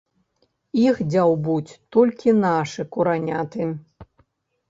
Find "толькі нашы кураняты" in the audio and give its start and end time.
1.97-3.67